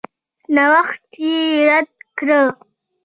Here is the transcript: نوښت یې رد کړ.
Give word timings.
نوښت 0.55 1.07
یې 1.23 1.35
رد 1.67 1.89
کړ. 2.17 2.29